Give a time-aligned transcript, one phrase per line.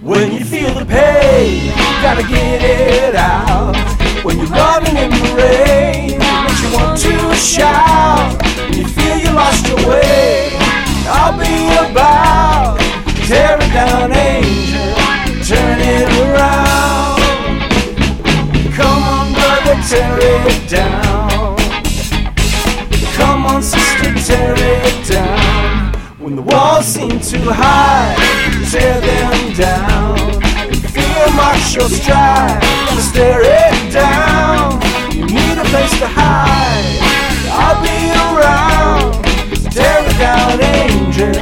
[0.00, 1.72] When you feel the pain,
[2.02, 2.67] gotta get it
[19.86, 21.56] tear it down.
[23.14, 25.94] Come on, sister, tear it down.
[26.18, 28.14] When the walls seem too high,
[28.70, 30.42] tear them down.
[30.92, 31.28] Fear
[31.80, 32.62] your stride,
[32.98, 34.80] stare it down.
[35.12, 36.98] You need a place to hide.
[37.52, 39.22] I'll be around.
[39.72, 41.32] Tear it down, angel.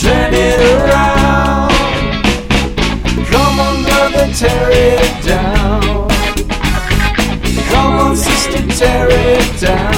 [0.00, 1.72] Turn it around.
[3.26, 5.93] Come on, brother, tear it down.
[9.66, 9.93] It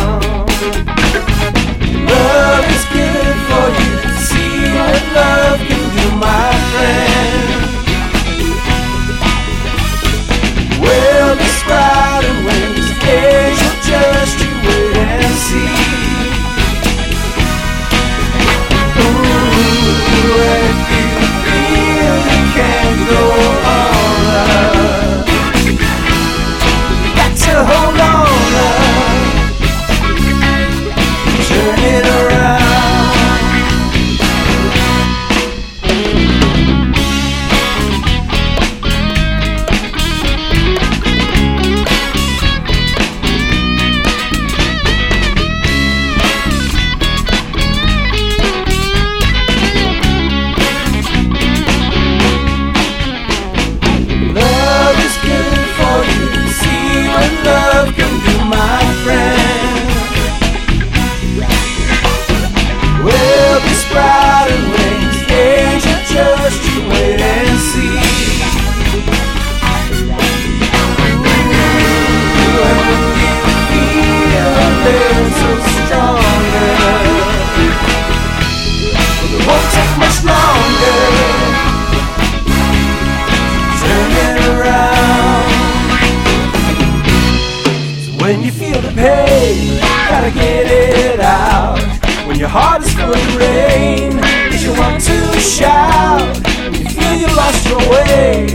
[88.27, 89.79] when you feel the pain,
[90.11, 91.79] gotta get it out.
[92.27, 94.19] When your heart is full of rain,
[94.51, 96.35] cause you want to shout.
[96.73, 98.49] When you feel you lost your way,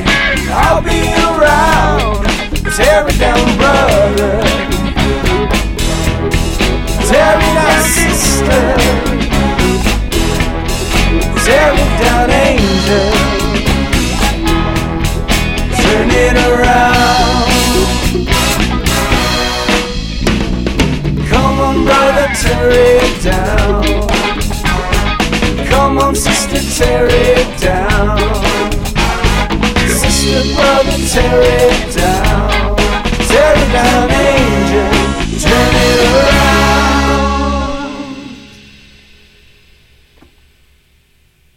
[0.52, 2.26] I'll be around.
[2.76, 4.44] Tear it down, brother.
[7.08, 8.64] Tear it down, sister.
[11.46, 13.32] Tear it down, angel
[15.82, 16.81] turn it around.
[22.41, 23.84] Tear it down.
[25.69, 28.18] Come on, sister, tear it down.
[29.88, 32.75] Sister, brother, tear it down.
[33.29, 34.11] Tear it down,